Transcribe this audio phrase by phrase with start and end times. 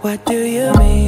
[0.00, 1.07] What do you mean?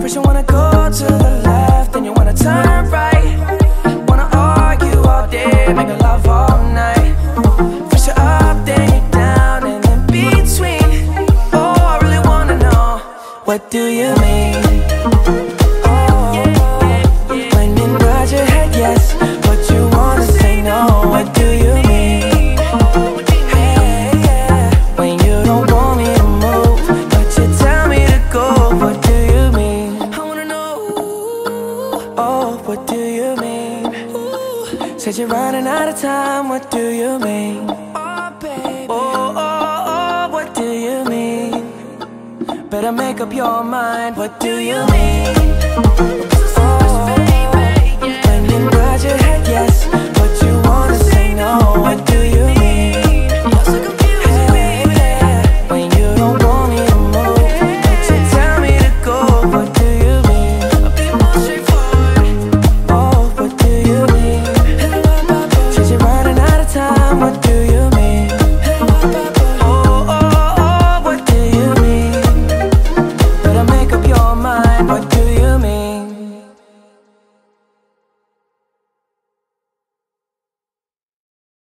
[0.00, 3.36] First, you wanna go to the left, then you wanna turn right.
[4.08, 7.14] Wanna argue all day, make love all night.
[7.90, 11.28] First, you're up, then you're down, and in between.
[11.52, 12.98] Oh, I really wanna know
[13.44, 15.41] what do you mean?
[35.12, 36.48] Said you're running out of time.
[36.48, 37.66] What do you mean?
[37.68, 38.86] Oh, baby.
[38.88, 42.70] Oh, oh, oh, what do you mean?
[42.70, 44.16] Better make up your mind.
[44.16, 45.36] What do you mean?
[46.56, 47.04] Oh,
[48.24, 49.84] when you nod your head yes,